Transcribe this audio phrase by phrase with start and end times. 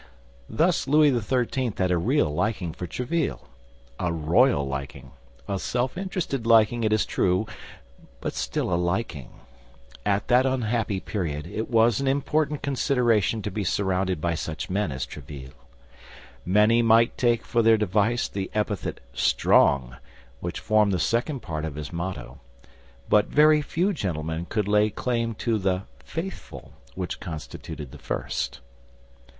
[0.49, 1.73] Thus Louis XIII.
[1.77, 5.11] had a real liking for Tréville—a royal liking,
[5.47, 7.45] a self interested liking, it is true,
[8.19, 9.29] but still a liking.
[10.03, 14.91] At that unhappy period it was an important consideration to be surrounded by such men
[14.91, 15.53] as Tréville.
[16.43, 19.97] Many might take for their device the epithet strong,
[20.39, 22.39] which formed the second part of his motto,
[23.07, 28.61] but very few gentlemen could lay claim to the faithful, which constituted the first.